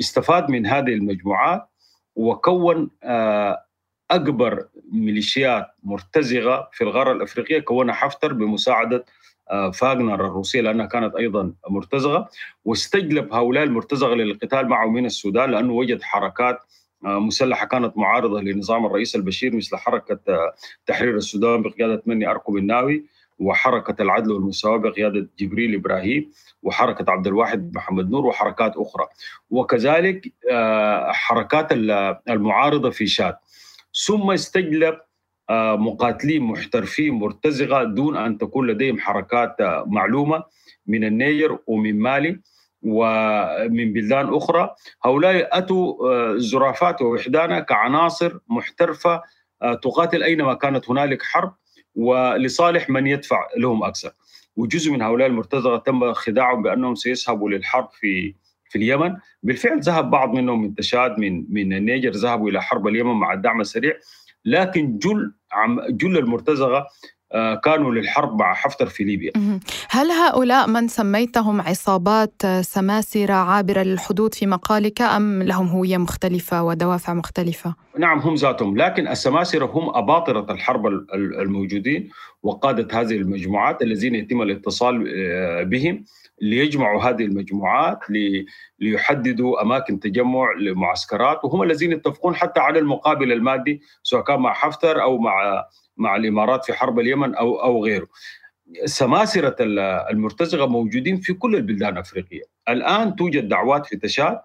استفاد 0.00 0.50
من 0.50 0.66
هذه 0.66 0.92
المجموعات 0.92 1.68
وكون 2.14 2.90
آه، 3.02 3.65
أكبر 4.10 4.66
ميليشيات 4.92 5.66
مرتزقة 5.82 6.68
في 6.72 6.84
القاره 6.84 7.12
الأفريقية 7.12 7.58
كونها 7.58 7.94
حفتر 7.94 8.32
بمساعدة 8.32 9.04
آه، 9.50 9.70
فاغنر 9.70 10.14
الروسية 10.26 10.60
لأنها 10.60 10.86
كانت 10.86 11.14
أيضا 11.14 11.52
مرتزقة 11.70 12.28
واستجلب 12.64 13.32
هؤلاء 13.34 13.64
المرتزقة 13.64 14.14
للقتال 14.14 14.68
معه 14.68 14.86
من 14.86 15.06
السودان 15.06 15.50
لأنه 15.50 15.72
وجد 15.72 16.02
حركات 16.02 16.60
آه، 17.06 17.18
مسلحة 17.18 17.66
كانت 17.66 17.98
معارضة 17.98 18.40
لنظام 18.40 18.86
الرئيس 18.86 19.16
البشير 19.16 19.56
مثل 19.56 19.76
حركة 19.76 20.18
آه، 20.28 20.54
تحرير 20.86 21.16
السودان 21.16 21.62
بقيادة 21.62 22.02
مني 22.06 22.30
اركب 22.30 22.56
الناوي 22.56 23.04
وحركة 23.38 24.02
العدل 24.02 24.32
والمساواة 24.32 24.76
بقيادة 24.76 25.28
جبريل 25.38 25.74
إبراهيم 25.74 26.32
وحركة 26.62 27.10
عبد 27.10 27.26
الواحد 27.26 27.74
محمد 27.74 28.10
نور 28.10 28.26
وحركات 28.26 28.72
أخرى. 28.76 29.06
وكذلك 29.50 30.32
حركات 31.12 31.72
المعارضة 32.28 32.90
في 32.90 33.06
شاد 33.06 33.36
ثم 34.04 34.30
استجلب 34.30 34.98
آه، 35.50 35.76
مقاتلين 35.76 36.42
محترفين 36.42 37.14
مرتزقة 37.14 37.84
دون 37.84 38.16
أن 38.16 38.38
تكون 38.38 38.66
لديهم 38.66 38.98
حركات 38.98 39.60
آه، 39.60 39.84
معلومة 39.86 40.44
من 40.86 41.04
النيجر 41.04 41.58
ومن 41.66 41.98
مالي 41.98 42.40
ومن 42.82 43.92
بلدان 43.92 44.34
أخرى. 44.34 44.74
هؤلاء 45.04 45.58
أتوا 45.58 46.10
آه، 46.10 46.34
زرافات 46.36 47.02
ووحدانا 47.02 47.60
كعناصر 47.60 48.38
محترفة 48.48 49.22
تقاتل 49.82 50.22
أينما 50.22 50.54
كانت 50.54 50.90
هنالك 50.90 51.22
حرب 51.22 51.54
ولصالح 51.94 52.90
من 52.90 53.06
يدفع 53.06 53.48
لهم 53.56 53.84
أكثر. 53.84 54.10
وجزء 54.56 54.92
من 54.92 55.02
هؤلاء 55.02 55.28
المرتزقة 55.28 55.76
تم 55.76 56.12
خداعهم 56.12 56.62
بأنهم 56.62 56.94
سيذهبوا 56.94 57.50
للحرب 57.50 57.88
في 57.90 58.34
في 58.76 58.82
اليمن. 58.82 59.16
بالفعل 59.42 59.80
ذهب 59.80 60.10
بعض 60.10 60.34
منهم 60.34 60.62
من 60.62 60.74
تشاد 60.74 61.18
من 61.18 61.44
من 61.48 61.72
النيجر 61.72 62.10
ذهبوا 62.10 62.50
إلى 62.50 62.62
حرب 62.62 62.86
اليمن 62.88 63.12
مع 63.12 63.32
الدعم 63.32 63.60
السريع. 63.60 63.92
لكن 64.44 64.98
جل 64.98 65.32
جل 65.90 66.18
المرتزقة 66.18 66.86
كانوا 67.64 67.94
للحرب 67.94 68.38
مع 68.38 68.54
حفتر 68.54 68.86
في 68.86 69.04
ليبيا 69.04 69.32
هل 69.90 70.10
هؤلاء 70.10 70.68
من 70.68 70.88
سميتهم 70.88 71.60
عصابات 71.60 72.42
سماسرة 72.60 73.32
عابرة 73.32 73.82
للحدود 73.82 74.34
في 74.34 74.46
مقالك 74.46 75.02
أم 75.02 75.42
لهم 75.42 75.66
هوية 75.66 75.96
مختلفة 75.96 76.62
ودوافع 76.62 77.14
مختلفة؟ 77.14 77.74
نعم 77.98 78.18
هم 78.18 78.34
ذاتهم 78.34 78.76
لكن 78.76 79.08
السماسرة 79.08 79.66
هم 79.66 79.96
أباطرة 79.96 80.52
الحرب 80.52 80.86
الموجودين 81.14 82.10
وقادة 82.42 83.00
هذه 83.00 83.16
المجموعات 83.16 83.82
الذين 83.82 84.14
يتم 84.14 84.42
الاتصال 84.42 85.04
آه، 85.16 85.62
بهم 85.62 86.04
ليجمعوا 86.42 87.02
هذه 87.02 87.24
المجموعات 87.24 87.98
ليحددوا 88.80 89.62
أماكن 89.62 90.00
تجمع 90.00 90.52
لمعسكرات 90.60 91.44
وهم 91.44 91.62
الذين 91.62 91.92
يتفقون 91.92 92.34
حتى 92.34 92.60
على 92.60 92.78
المقابل 92.78 93.32
المادي 93.32 93.80
سواء 94.02 94.24
كان 94.24 94.40
مع 94.40 94.52
حفتر 94.52 95.02
أو 95.02 95.18
مع 95.18 95.64
مع 95.96 96.16
الإمارات 96.16 96.64
في 96.64 96.72
حرب 96.72 97.00
اليمن 97.00 97.34
أو 97.34 97.62
أو 97.62 97.84
غيره. 97.84 98.06
سماسرة 98.84 99.56
المرتزقة 100.10 100.66
موجودين 100.66 101.20
في 101.20 101.32
كل 101.32 101.56
البلدان 101.56 101.92
الأفريقية، 101.92 102.42
الآن 102.68 103.16
توجد 103.16 103.48
دعوات 103.48 103.86
في 103.86 103.96
تشاد 103.96 104.38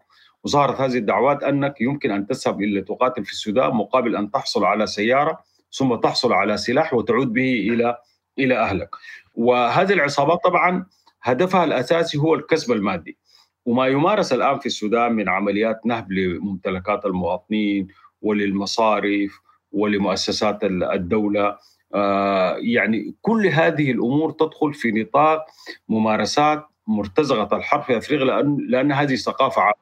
وظهرت 0.44 0.82
هذه 0.82 0.98
الدعوات 0.98 1.44
أنك 1.44 1.82
يمكن 1.82 2.12
أن 2.12 2.28
تذهب 2.28 2.62
إلى 2.62 2.82
تقاتل 2.82 3.26
في 3.26 3.32
السودان 3.32 3.74
مقابل 3.74 4.16
أن 4.16 4.32
تحصل 4.32 4.66
على 4.66 4.88
سيارة 4.88 5.40
ثم 5.72 5.96
تحصل 5.96 6.34
على 6.34 6.58
سلاح 6.58 6.94
وتعود 6.94 7.34
به 7.34 7.54
إلى 7.54 7.98
إلى 8.40 8.58
أهلك. 8.58 8.90
وهذه 9.36 9.94
العصابات 9.94 10.40
طبعا 10.44 10.86
هدفها 11.22 11.64
الأساسي 11.64 12.18
هو 12.18 12.36
الكسب 12.36 12.72
المادي 12.72 13.18
وما 13.66 13.88
يمارس 13.88 14.34
الآن 14.34 14.60
في 14.60 14.66
السودان 14.66 15.14
من 15.14 15.30
عمليات 15.30 15.86
نهب 15.86 16.12
لممتلكات 16.12 17.06
المواطنين 17.06 17.88
وللمصارف 18.22 19.42
ولمؤسسات 19.72 20.64
الدولة. 20.64 21.58
آه، 21.94 22.56
يعني 22.60 23.16
كل 23.22 23.48
هذه 23.48 23.92
الأمور 23.92 24.32
تدخل 24.32 24.74
في 24.74 24.92
نطاق 24.92 25.46
ممارسات 25.90 26.66
مرتزقة 26.88 27.58
الحرب 27.58 27.84
في 27.84 27.98
أفريقيا 27.98 28.26
لأن 28.26 28.58
لأن 28.70 28.92
هذه 28.92 29.16
ثقافة 29.16 29.74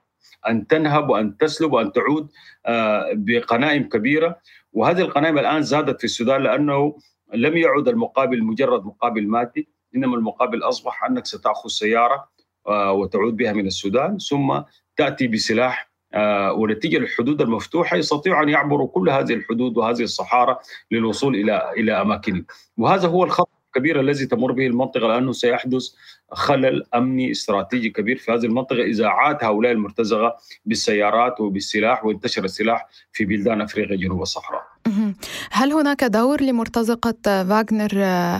أن 0.49 0.67
تنهب 0.67 1.09
وأن 1.09 1.37
تسلب 1.37 1.73
وأن 1.73 1.91
تعود 1.91 2.29
بقنائم 3.13 3.83
كبيرة. 3.83 4.39
وهذه 4.73 5.01
القنائم 5.01 5.37
الآن 5.37 5.61
زادت 5.61 5.97
في 5.99 6.03
السودان 6.03 6.41
لأنه 6.41 6.97
لم 7.33 7.57
يعد 7.57 7.87
المقابل 7.87 8.43
مجرد 8.43 8.85
مقابل 8.85 9.27
مادي 9.27 9.69
إنما 9.95 10.15
المقابل 10.15 10.63
أصبح 10.63 11.03
أنك 11.03 11.25
ستأخذ 11.25 11.69
سيارة 11.69 12.29
وتعود 12.69 13.37
بها 13.37 13.53
من 13.53 13.67
السودان 13.67 14.17
ثم 14.17 14.61
تأتي 14.97 15.27
بسلاح 15.27 15.88
ونتيجة 16.55 16.97
للحدود 16.97 17.41
المفتوحة 17.41 17.97
يستطيعوا 17.97 18.43
أن 18.43 18.49
يعبروا 18.49 18.87
كل 18.87 19.09
هذه 19.09 19.33
الحدود 19.33 19.77
وهذه 19.77 20.03
الصحارى 20.03 20.57
للوصول 20.91 21.35
إلى 21.35 21.71
إلى 21.77 22.01
اماكنهم 22.01 22.45
وهذا 22.77 23.07
هو 23.07 23.23
الخطر 23.23 23.49
الكبير 23.75 23.99
الذي 23.99 24.25
تمر 24.25 24.51
به 24.51 24.67
المنطقة 24.67 25.07
لأنه 25.07 25.31
سيحدث 25.31 25.83
خلل 26.31 26.83
أمني 26.95 27.31
استراتيجي 27.31 27.89
كبير 27.89 28.17
في 28.17 28.31
هذه 28.31 28.45
المنطقة 28.45 28.83
إذا 28.83 29.07
عاد 29.07 29.43
هؤلاء 29.43 29.71
المرتزقة 29.71 30.37
بالسيارات 30.65 31.41
وبالسلاح 31.41 32.05
وانتشر 32.05 32.43
السلاح 32.43 32.87
في 33.13 33.25
بلدان 33.25 33.61
أفريقيا 33.61 33.95
جنوب 33.95 34.21
الصحراء. 34.21 34.61
هل 35.51 35.73
هناك 35.73 36.03
دور 36.03 36.41
لمرتزقة 36.41 37.13
فاغنر 37.23 37.91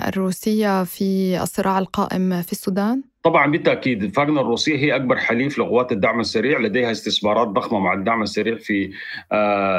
الروسية 0.08 0.84
في 0.84 1.40
الصراع 1.44 1.80
القائم 1.80 2.42
في 2.42 2.52
السودان؟ 2.52 3.09
طبعا 3.24 3.52
بالتأكيد 3.52 4.16
فاغنر 4.16 4.42
الروسية 4.42 4.78
هي 4.78 4.96
أكبر 4.96 5.18
حليف 5.18 5.60
لقوات 5.60 5.92
الدعم 5.92 6.20
السريع 6.20 6.60
لديها 6.60 6.92
استثمارات 6.92 7.48
ضخمة 7.48 7.80
مع 7.80 7.94
الدعم 7.94 8.22
السريع 8.22 8.58
في 8.58 8.92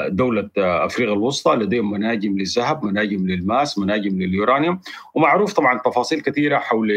دولة 0.09 0.50
أفريقيا 0.59 1.12
الوسطى 1.14 1.54
لديهم 1.56 1.90
مناجم 1.90 2.38
للذهب 2.38 2.85
مناجم 2.85 3.26
للماس 3.26 3.78
مناجم 3.78 4.23
لليورانيوم 4.23 4.80
ومعروف 5.14 5.52
طبعا 5.52 5.78
تفاصيل 5.78 6.20
كثيرة 6.20 6.59
حول 6.59 6.92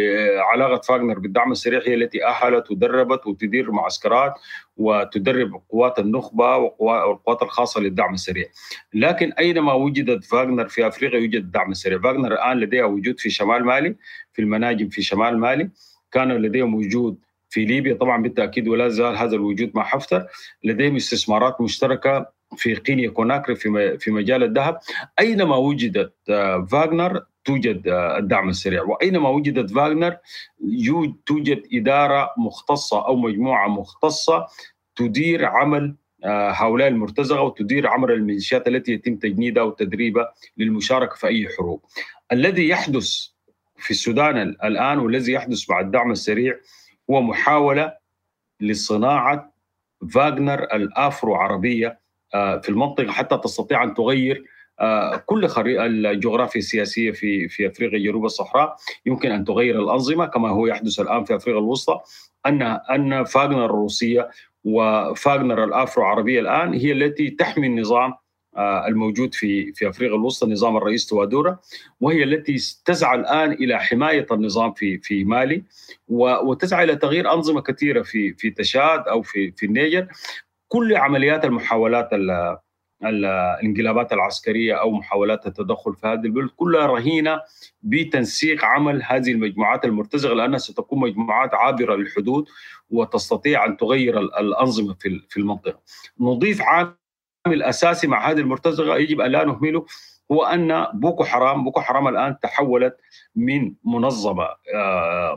علاقة 0.52 0.82
فاغنر 0.82 1.20
بالدعم 1.20 1.52
السريع 1.52 1.82
هي 1.86 1.94
التي 1.94 2.26
أهلت 2.26 2.72
ودربت 2.72 3.28
وتدير 3.28 3.72
معسكرات 3.72 4.34
وتدرب 4.78 5.62
قوات 5.70 6.00
النخبة 6.00 6.58
والقوات 6.58 7.42
الخاصة 7.42 7.82
للدعم 7.82 8.14
السريع. 8.14 8.46
لكن 8.94 9.32
أينما 9.34 9.74
وجدت 9.74 10.24
فاغنر 10.26 10.68
في 10.68 10.88
أفريقيا 10.88 11.20
يوجد 11.20 11.36
الدعم 11.44 11.72
السريع 11.72 12.00
فاغنر 12.00 12.32
الآن 12.32 12.58
لديها 12.58 12.86
وجود 12.86 13.20
في 13.20 13.30
شمال 13.30 13.66
مالي 13.66 13.96
في 14.34 14.42
المناجم 14.42 14.90
في 14.90 15.02
شمال 15.02 15.38
مالي. 15.40 15.70
كان 16.14 16.32
لديهم 16.32 16.76
وجود 16.76 17.18
في 17.50 17.66
ليبيا. 17.66 17.94
طبعا 17.94 18.22
بالتأكيد 18.22 18.68
ولا 18.68 18.90
زال 18.90 19.18
هذا 19.18 19.36
الوجود 19.36 19.72
مع 19.76 19.84
حفتر. 19.84 20.26
لديهم 20.64 20.96
استثمارات 20.96 21.62
مشتركة 21.62 22.26
في 22.58 22.76
قينيا 22.76 23.10
كوناكري 23.10 23.56
في 23.56 23.98
في 23.98 24.12
مجال 24.12 24.44
الذهب. 24.44 24.80
أينما 25.20 25.56
وجدت 25.56 26.14
فاغنر 26.72 27.24
توجد 27.46 27.82
الدعم 28.18 28.50
السريع. 28.50 28.84
وأينما 28.84 29.30
وجدت 29.30 29.72
فاغنر 29.72 30.18
توجد 31.26 31.64
إدارة 31.74 32.30
مختصة 32.38 33.08
أو 33.08 33.16
مجموعة 33.16 33.68
مختصة 33.68 34.48
تدير 34.96 35.46
عمل 35.46 35.96
هؤلاء 36.26 36.88
المرتزقة 36.88 37.42
وتدير 37.42 37.88
عمل 37.88 38.12
الميليشيات 38.12 38.68
التي 38.68 38.92
يتم 38.92 39.16
تجنيدها 39.16 39.64
وتدريبها 39.64 40.34
للمشاركة 40.58 41.16
في 41.16 41.28
أي 41.28 41.48
حروب. 41.58 41.82
الذي 42.32 42.68
يحدث 42.68 43.33
في 43.84 43.92
السودان 43.92 44.38
الآن 44.64 45.00
والذي 45.00 45.32
يحدث 45.32 45.70
مع 45.70 45.80
الدعم 45.80 46.12
السريع 46.12 46.56
هو 47.10 47.22
محاولة 47.22 47.94
لصناعة 48.60 49.54
فاغنر 50.14 50.64
الآفرو 50.64 51.36
عربية 51.36 52.00
في 52.34 52.70
المنطقة 52.70 53.12
حتى 53.12 53.38
تستطيع 53.38 53.84
أن 53.84 53.94
تغير 53.94 54.44
كل 55.26 55.50
الجغرافيا 55.58 56.60
السياسية 56.60 57.12
في 57.12 57.48
في 57.48 57.68
أفريقيا 57.68 58.00
جنوب 58.00 58.26
الصحراء. 58.26 58.76
يمكن 59.06 59.32
أن 59.32 59.46
تغير 59.46 59.80
الأنظمة 59.80 60.26
كما 60.26 60.50
هو 60.50 60.68
يحدث 60.68 61.00
الآن 61.00 61.24
في 61.24 61.36
أفريقيا 61.36 61.62
الوسطى. 61.62 62.00
أن 62.46 62.62
أن 62.62 63.24
فاغنر 63.24 63.66
الروسية 63.66 64.30
وفاغنر 64.64 65.64
الآفرو 65.64 66.04
عربية 66.04 66.40
الآن 66.40 66.74
هي 66.74 66.92
التي 66.92 67.30
تحمي 67.30 67.68
النظام 67.68 68.14
الموجود 68.58 69.34
في 69.34 69.74
في 69.74 69.90
أفريقيا 69.90 70.16
الوسطى 70.16 70.52
نظام 70.52 70.78
الرئيس 70.78 71.06
توادورا 71.08 71.60
وهي 72.02 72.24
التي 72.24 72.56
تسعى 72.86 73.20
الآن 73.20 73.52
إلى 73.52 73.80
حماية 73.80 74.26
النظام 74.32 74.74
في 74.74 74.98
في 74.98 75.24
مالي 75.24 75.64
وتسعى 76.08 76.84
إلى 76.84 76.96
تغيير 76.96 77.34
أنظمة 77.34 77.62
كثيرة 77.62 78.02
في 78.02 78.34
في 78.34 78.50
تشاد 78.50 79.08
أو 79.08 79.22
في 79.22 79.52
في 79.52 79.66
النيجر 79.66 80.08
كل 80.68 80.96
عمليات 80.96 81.46
المحاولات 81.46 82.10
الانقلابات 83.04 84.14
العسكرية 84.14 84.74
أو 84.74 84.92
محاولات 84.92 85.48
التدخل 85.48 85.96
في 85.96 86.08
هذه 86.08 86.26
البلد 86.26 86.50
كلها 86.50 86.86
رهينة 86.86 87.42
بتنسيق 87.82 88.66
عمل 88.66 89.04
هذه 89.04 89.32
المجموعات 89.32 89.86
المرتزقة 89.86 90.34
لأنها 90.34 90.58
ستكون 90.58 91.00
مجموعات 91.00 91.54
عابرة 91.54 91.96
للحدود 91.96 92.46
وتستطيع 92.90 93.66
أن 93.66 93.78
تغير 93.78 94.20
الأنظمة 94.20 94.94
في 94.94 95.22
في 95.30 95.38
المنطقة. 95.38 95.80
نضيف 96.20 96.62
عامل 96.62 97.03
اساسي 97.48 98.08
مع 98.08 98.30
هذه 98.32 98.40
المرتزقة 98.40 98.98
يجب 98.98 99.22
أن 99.22 99.32
لا 99.32 99.44
نهمله 99.44 99.86
هو 100.32 100.44
أن 100.44 100.86
بوكو 100.94 101.24
حرام 101.24 101.64
بوكو 101.64 101.82
حرام 101.82 102.08
الآن 102.08 102.40
تحولت 102.40 102.98
من 103.36 103.74
منظمة 103.86 104.48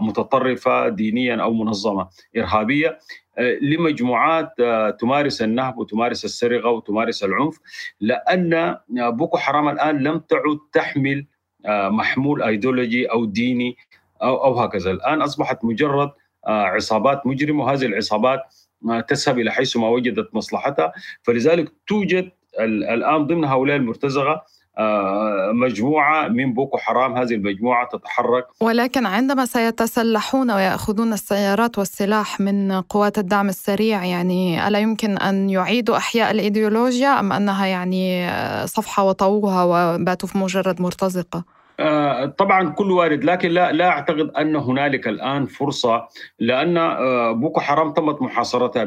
متطرفة 0.00 0.88
دينيا 0.88 1.42
أو 1.42 1.52
منظمة 1.52 2.08
إرهابية 2.36 2.98
لمجموعات 3.62 4.52
تمارس 5.00 5.42
النهب 5.42 5.78
وتمارس 5.78 6.24
السرقة 6.24 6.70
وتمارس 6.70 7.24
العنف 7.24 7.58
لأن 8.00 8.76
بوكو 8.90 9.36
حرام 9.38 9.68
الآن 9.68 9.98
لم 9.98 10.18
تعد 10.18 10.58
تحمل 10.72 11.26
محمول 11.68 12.42
ايديولوجي 12.42 13.06
أو 13.06 13.24
ديني 13.24 13.76
أو 14.22 14.44
أو 14.44 14.60
هكذا. 14.60 14.90
الآن 14.90 15.22
أصبحت 15.22 15.64
مجرد 15.64 16.10
عصابات 16.46 17.26
مجرمة 17.26 17.64
وهذه 17.64 17.86
العصابات 17.86 18.40
تذهب 19.08 19.38
إلى 19.38 19.50
حيث 19.50 19.76
ما 19.76 19.88
وجدت 19.88 20.34
مصلحتها. 20.34 20.92
فلذلك 21.22 21.72
توجد 21.86 22.30
الآن 22.60 23.26
ضمن 23.26 23.44
هؤلاء 23.44 23.76
المرتزقة 23.76 24.42
مجموعة 25.52 26.28
من 26.28 26.54
بوكو 26.54 26.78
حرام. 26.78 27.16
هذه 27.16 27.34
المجموعة 27.34 27.88
تتحرك. 27.92 28.46
ولكن 28.60 29.06
عندما 29.06 29.44
سيتسلحون 29.44 30.50
ويأخذون 30.50 31.12
السيارات 31.12 31.78
والسلاح 31.78 32.40
من 32.40 32.72
قوات 32.72 33.18
الدعم 33.18 33.48
السريع 33.48 34.04
يعني 34.04 34.68
ألا 34.68 34.78
يمكن 34.78 35.18
أن 35.18 35.50
يعيدوا 35.50 35.96
إحياء 35.96 36.30
الإيديولوجيا 36.30 37.20
أم 37.20 37.32
أنها 37.32 37.66
يعني 37.66 38.30
صفحة 38.66 39.02
وطوها 39.02 39.64
وباتوا 39.64 40.28
في 40.28 40.38
مجرد 40.38 40.80
مرتزقة؟ 40.80 41.55
طبعا 42.38 42.70
كل 42.70 42.90
وارد 42.90 43.24
لكن 43.24 43.48
لا 43.50 43.72
لا 43.72 43.88
أعتقد 43.88 44.30
أن 44.30 44.56
هنالك 44.56 45.08
الآن 45.08 45.46
فرصة 45.46 46.08
لأن 46.38 46.74
بوكو 47.40 47.60
حرام 47.60 47.92
تمت 47.92 48.22
محاصرتها 48.22 48.86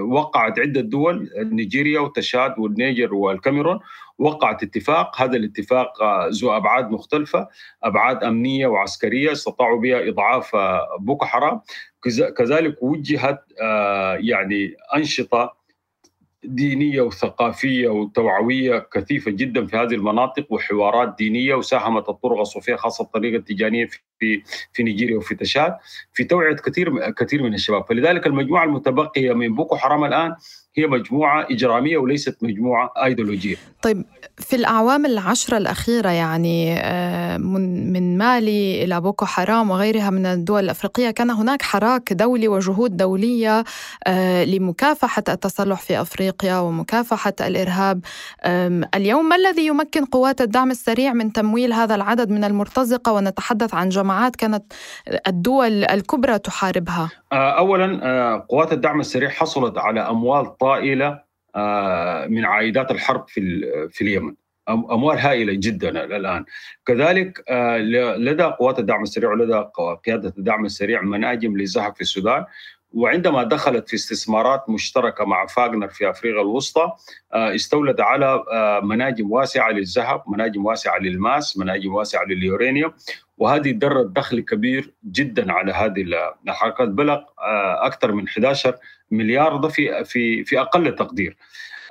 وقعت 0.00 0.58
عدة 0.58 0.80
دول 0.80 1.30
نيجيريا 1.36 2.00
وتشاد 2.00 2.54
والنيجر 2.58 3.14
والكاميرون 3.14 3.80
وقعت 4.18 4.62
اتفاق 4.62 5.22
هذا 5.22 5.36
الاتفاق 5.36 5.92
ذو 6.28 6.56
أبعاد 6.56 6.90
مختلفة 6.90 7.48
أبعاد 7.82 8.24
أمنية 8.24 8.66
وعسكرية 8.66 9.32
استطاعوا 9.32 9.80
بها 9.80 10.08
إضعاف 10.08 10.56
بوكو 11.00 11.24
حرام. 11.26 11.60
كذلك 12.38 12.82
وجهت 12.82 13.44
يعني 14.18 14.74
أنشطة 14.96 15.59
دينية 16.44 17.00
وثقافية 17.00 17.88
وتوعوية 17.88 18.78
كثيفة 18.92 19.30
جدا 19.30 19.66
في 19.66 19.76
هذه 19.76 19.94
المناطق 19.94 20.46
وحوارات 20.52 21.14
دينية 21.18 21.54
وساهمت 21.54 22.08
الطرق 22.08 22.40
الصوفية 22.40 22.74
خاصة 22.74 23.04
الطريقة 23.04 23.36
التيجانيه 23.36 23.88
في 24.18 24.42
في 24.72 24.82
نيجيريا 24.82 25.16
وفي 25.16 25.34
تشاد 25.34 25.76
في 26.12 26.24
توعية 26.24 26.54
كثير 26.54 27.10
كثير 27.10 27.42
من 27.42 27.54
الشباب. 27.54 27.84
فلذلك 27.88 28.26
المجموعة 28.26 28.64
المتبقية 28.64 29.32
من 29.32 29.54
بوكو 29.54 29.76
حرام 29.76 30.04
الآن 30.04 30.34
هي 30.76 30.86
مجموعة 30.86 31.46
إجرامية 31.50 31.98
وليست 31.98 32.36
مجموعة 32.42 32.92
أيديولوجية. 33.04 33.56
طيب 33.82 34.04
في 34.38 34.56
الأعوام 34.56 35.06
العشرة 35.06 35.56
الأخيرة 35.56 36.08
يعني 36.08 36.74
من 37.38 38.18
مالي 38.18 38.84
إلى 38.84 39.00
بوكو 39.00 39.26
حرام 39.26 39.70
وغيرها 39.70 40.10
من 40.10 40.26
الدول 40.26 40.64
الأفريقية 40.64 41.10
كان 41.10 41.30
هناك 41.30 41.62
حراك 41.62 42.12
دولي 42.12 42.48
وجهود 42.48 42.96
دولية 42.96 43.64
لمكافحة 44.44 45.22
التسلح 45.28 45.80
في 45.80 46.00
أفريقيا 46.00 46.58
ومكافحة 46.58 47.32
الإرهاب. 47.40 48.00
اليوم 48.94 49.28
ما 49.28 49.36
الذي 49.36 49.66
يمكن 49.66 50.04
قوات 50.04 50.40
الدعم 50.40 50.70
السريع 50.70 51.12
من 51.12 51.32
تمويل 51.32 51.72
هذا 51.72 51.94
العدد 51.94 52.30
من 52.30 52.44
المرتزقة؟ 52.44 53.12
ونتحدث 53.12 53.74
عن 53.74 53.88
جماعات 53.88 54.36
كانت 54.36 54.72
الدول 55.26 55.84
الكبرى 55.84 56.38
تحاربها. 56.38 57.10
أولا 57.32 58.46
قوات 58.48 58.72
الدعم 58.72 59.00
السريع 59.00 59.28
حصلت 59.28 59.78
على 59.78 60.00
أموال 60.00 60.58
طائلة 60.60 61.22
من 62.28 62.44
عائدات 62.44 62.90
الحرب 62.90 63.28
في 63.28 63.40
في 63.92 64.00
اليمن. 64.00 64.34
أموال 64.68 65.18
هائلة 65.18 65.52
جدا 65.52 66.04
الآن. 66.16 66.44
كذلك 66.86 67.44
لدى 68.18 68.42
قوات 68.42 68.78
الدعم 68.78 69.02
السريع 69.02 69.30
ولدى 69.30 69.64
قيادة 70.06 70.34
الدعم 70.38 70.64
السريع 70.64 71.02
مناجم 71.02 71.56
للذهب 71.56 71.94
في 71.94 72.00
السودان. 72.00 72.44
وعندما 72.92 73.42
دخلت 73.42 73.88
في 73.88 73.96
استثمارات 73.96 74.70
مشتركة 74.70 75.24
مع 75.24 75.46
فاغنر 75.46 75.88
في 75.88 76.10
أفريقيا 76.10 76.40
الوسطى 76.40 76.92
استولد 77.32 78.00
على 78.00 78.44
مناجم 78.82 79.32
واسعة 79.32 79.70
للذهب، 79.70 80.22
مناجم 80.28 80.66
واسعة 80.66 80.98
للماس، 80.98 81.58
مناجم 81.58 81.94
واسعة 81.94 82.24
لليورانيوم 82.24 82.92
وهذه 83.40 83.70
درت 83.70 84.06
دخل 84.06 84.40
كبير 84.40 84.94
جدا 85.04 85.52
على 85.52 85.72
هذه 85.72 86.04
الحركات 86.48 86.88
بلغ 86.88 87.20
أكثر 87.86 88.12
من 88.12 88.28
11 88.28 88.74
مليار 89.10 89.68
في 89.68 90.04
في 90.04 90.44
في 90.44 90.60
أقل 90.60 90.94
تقدير. 90.94 91.36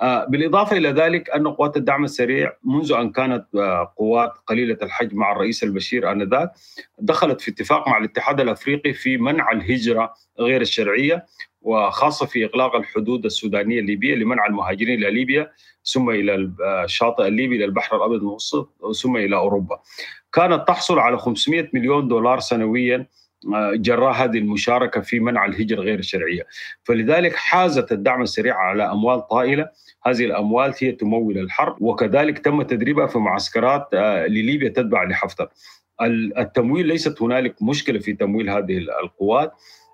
آه، 0.02 0.24
بالإضافة 0.24 0.76
إلى 0.76 0.88
ذلك 0.88 1.30
أن 1.30 1.48
قوات 1.48 1.76
الدعم 1.76 2.04
السريع 2.04 2.52
منذ 2.64 2.92
أن 2.92 3.12
كانت 3.12 3.46
آه، 3.54 3.94
قوات 3.96 4.32
قليلة 4.46 4.78
الحجم 4.82 5.18
مع 5.18 5.32
الرئيس 5.32 5.64
البشير 5.64 6.12
آنذاك 6.12 6.52
دخلت 6.98 7.40
في 7.40 7.50
اتفاق 7.50 7.88
مع 7.88 7.98
الاتحاد 7.98 8.40
الأفريقي 8.40 8.92
في 8.92 9.16
منع 9.16 9.52
الهجرة 9.52 10.14
غير 10.38 10.60
الشرعية 10.60 11.26
وخاصة 11.62 12.26
في 12.26 12.44
إغلاق 12.44 12.76
الحدود 12.76 13.24
السودانية 13.24 13.80
الليبية 13.80 14.14
لمنع 14.14 14.46
المهاجرين 14.46 14.98
إلى 14.98 15.10
ليبيا 15.10 15.52
ثم 15.84 16.10
إلى 16.10 16.52
الشاطئ 16.84 17.26
الليبي 17.26 17.56
إلى 17.56 17.64
البحر 17.64 17.96
الأبيض 17.96 18.20
المتوسط 18.20 18.72
ثم 19.02 19.16
إلى 19.16 19.36
أوروبا 19.36 19.80
كانت 20.32 20.68
تحصل 20.68 20.98
على 20.98 21.18
500 21.18 21.68
مليون 21.72 22.08
دولار 22.08 22.40
سنويا 22.40 23.06
آه، 23.54 23.72
جراء 23.74 24.12
هذه 24.12 24.38
المشاركة 24.38 25.00
في 25.00 25.20
منع 25.20 25.44
الهجرة 25.44 25.80
غير 25.80 25.98
الشرعية. 25.98 26.46
فلذلك 26.84 27.36
حازت 27.36 27.92
الدعم 27.92 28.22
السريع 28.22 28.56
على 28.56 28.82
أموال 28.92 29.28
طائلة. 29.28 29.68
هذه 30.06 30.24
الأموال 30.24 30.74
هي 30.78 30.92
تمول 30.92 31.38
الحرب 31.38 31.82
وكذلك 31.82 32.38
تم 32.38 32.62
تدريبها 32.62 33.06
في 33.06 33.18
معسكرات 33.18 33.88
آه، 33.94 34.26
لليبيا 34.26 34.68
تتبع 34.68 35.04
لحفتر. 35.04 35.48
التمويل 36.38 36.86
ليست 36.86 37.22
هنالك 37.22 37.62
مشكلة 37.62 37.98
في 37.98 38.12
تمويل 38.12 38.50
هذه 38.50 38.78
القوات. 38.78 39.52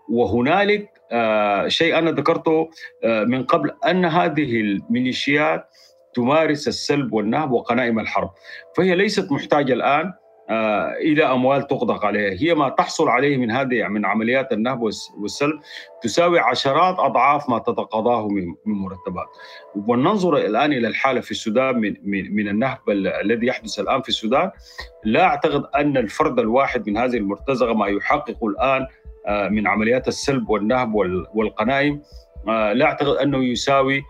وهنالك 0.09 0.90
آه، 1.12 1.68
شيء 1.68 1.99
أنا 1.99 2.11
ذكرته 2.11 2.70
من 3.05 3.42
قبل 3.42 3.70
أن 3.87 4.05
هذه 4.05 4.61
الميليشيات 4.61 5.68
تمارس 6.14 6.68
السلب 6.68 7.12
والنهب 7.12 7.53
وقنائم 7.53 7.99
الحرب. 7.99 8.31
فهي 8.77 8.94
ليست 8.94 9.33
محتاجة 9.33 9.72
الآن. 9.72 10.12
إلى 10.51 11.25
أموال 11.25 11.67
تغدق 11.67 12.05
عليها. 12.05 12.37
هي 12.41 12.55
ما 12.55 12.69
تحصل 12.69 13.09
عليه 13.09 13.37
من 13.37 13.51
هذه 13.51 13.89
من 13.89 14.07
عمليات 14.07 14.53
النهب 14.53 14.83
والسلب 15.19 15.61
تساوي 16.03 16.41
عشرات 16.41 16.97
أضعاف 16.99 17.51
ما 17.51 17.59
تتقاضاه 17.59 18.29
من 18.29 18.55
مرتبات. 18.65 19.27
وننظر 19.89 20.37
الآن 20.37 20.73
إلى 20.73 20.89
الحالة 20.89 21.21
في 21.21 21.31
السودان 21.31 21.79
من 21.79 21.95
من, 22.03 22.37
من 22.37 22.49
النهب 22.49 22.79
الذي 22.91 23.47
يحدث 23.47 23.81
الآن 23.81 24.03
في 24.03 24.09
السودان. 24.09 24.51
لا 25.05 25.25
أعتقد 25.25 25.65
أن 25.77 25.97
الفرد 25.97 26.39
الواحد 26.39 26.89
من 26.89 26.97
هذه 26.97 27.17
المرتزقة 27.17 27.75
ما 27.75 27.87
يحقق 27.87 28.45
الآن 28.45 28.87
آه، 29.27 29.49
من 29.49 29.67
عمليات 29.67 30.09
السلب 30.09 30.51
والنهب 30.51 30.95
والقنائم 31.35 32.03
آه، 32.49 32.73
لا 32.73 32.85
أعتقد 32.85 33.17
أنه 33.17 33.45
يساوي 33.45 33.99
آه، 33.99 34.03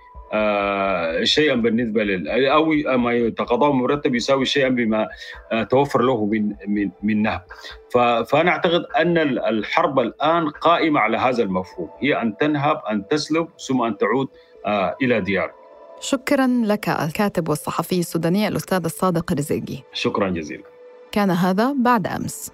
شيئا 1.22 1.54
بالنسبة 1.54 2.04
لل 2.04 2.46
أو 2.46 2.64
ما 2.98 3.12
يتقاضاه 3.12 3.72
مرتب 3.72 4.14
يساوي 4.14 4.44
شيئا 4.44 4.68
بما 4.68 5.08
آه، 5.52 5.62
توفر 5.62 6.02
له 6.02 6.26
من 6.26 6.54
من 6.66 6.90
من 7.02 7.22
نهب. 7.22 7.42
فأنا 8.26 8.50
أعتقد 8.50 8.84
أن 8.96 9.18
الحرب 9.18 9.98
الآن 9.98 10.48
قائمة 10.48 11.00
على 11.00 11.16
هذا 11.16 11.42
المفهوم. 11.42 11.88
هي 12.00 12.22
أن 12.22 12.36
تنهب 12.36 12.80
أن 12.90 13.08
تسلب 13.08 13.48
ثم 13.68 13.82
أن 13.82 13.98
تعود 13.98 14.28
آه، 14.66 14.96
إلى 15.02 15.20
ديارك. 15.20 15.54
شكرا 16.00 16.46
لك 16.46 16.88
الكاتب 16.88 17.48
والصحفي 17.48 17.98
السوداني 17.98 18.48
الأستاذ 18.48 18.84
الصادق 18.84 19.32
رزيقي. 19.32 19.82
شكرا 19.92 20.28
جزيلا. 20.28 20.64
كان 21.12 21.30
هذا 21.30 21.74
بعد 21.82 22.06
أمس. 22.06 22.52